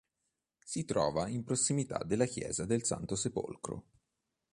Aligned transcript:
Si 0.65 0.83
trova 0.83 1.27
in 1.27 1.43
prossimità 1.43 2.01
della 2.03 2.25
chiesa 2.25 2.65
del 2.65 2.83
Santo 2.83 3.15
Sepolcro. 3.15 3.83